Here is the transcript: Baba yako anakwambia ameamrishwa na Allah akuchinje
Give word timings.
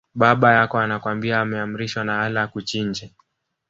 Baba 0.15 0.53
yako 0.53 0.79
anakwambia 0.79 1.39
ameamrishwa 1.39 2.03
na 2.03 2.21
Allah 2.21 2.43
akuchinje 2.43 3.13